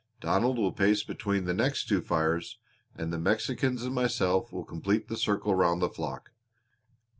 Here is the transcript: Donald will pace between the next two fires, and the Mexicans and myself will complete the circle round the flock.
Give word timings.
Donald 0.19 0.57
will 0.57 0.71
pace 0.71 1.03
between 1.03 1.45
the 1.45 1.53
next 1.53 1.87
two 1.87 2.01
fires, 2.01 2.57
and 2.95 3.13
the 3.13 3.19
Mexicans 3.19 3.83
and 3.83 3.93
myself 3.93 4.51
will 4.51 4.65
complete 4.65 5.09
the 5.09 5.15
circle 5.15 5.53
round 5.53 5.79
the 5.79 5.89
flock. 5.89 6.31